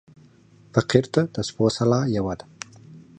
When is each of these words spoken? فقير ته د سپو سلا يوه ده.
فقير 0.73 1.05
ته 1.13 1.21
د 1.33 1.37
سپو 1.47 1.65
سلا 1.77 1.99
يوه 2.17 2.33
ده. 2.39 2.45